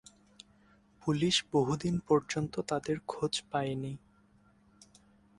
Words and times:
Police 1.01 1.35
বহুদিন 1.51 1.95
পর্যন্ত 2.07 2.53
তাদের 2.61 2.97
খোঁজ 3.07 3.33
পায়নি। 3.51 3.93